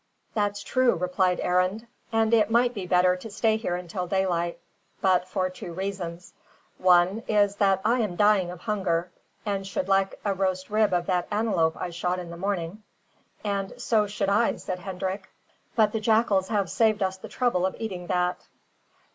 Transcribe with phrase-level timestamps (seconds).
[0.33, 4.57] "That's true," replied Arend; "and it might be better to stay here until daylight,
[4.99, 6.33] but for two reasons.
[6.79, 9.11] One is, that I am dying of hunger,
[9.45, 12.81] and should like a roast rib of that antelope I shot in the morning."
[13.43, 15.29] "And so should I," said Hendrik,
[15.75, 18.47] "but the jackals have saved us the trouble of eating that."